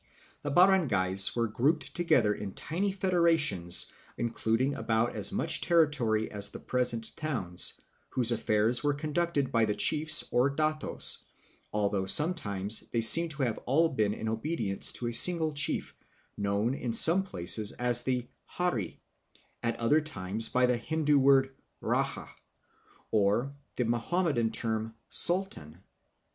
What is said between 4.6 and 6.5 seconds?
about as much territory as